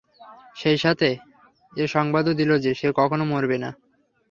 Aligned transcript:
সেই 0.55 0.77
সাথে 0.77 1.09
এ 1.73 1.85
সংবাদও 1.87 2.33
দিল 2.33 2.51
যে, 2.57 2.71
সে 2.73 2.87
কখনো 2.99 3.23
মরবে 3.25 3.57
না। 3.57 3.69